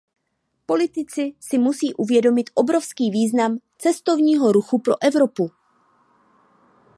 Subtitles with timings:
[0.65, 5.51] Politici si musí uvědomit obrovský význam cestovního ruchu pro Evropu.